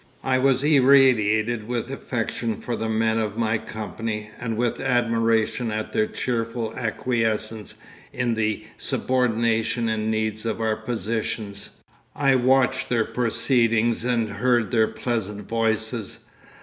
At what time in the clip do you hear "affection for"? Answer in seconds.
1.91-2.75